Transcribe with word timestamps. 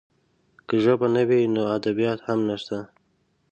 که 0.67 0.75
ژبه 0.83 1.07
نه 1.15 1.23
وي، 1.29 1.41
نو 1.53 1.61
ادبیات 1.77 2.19
هم 2.27 2.39
نشته. 2.49 2.77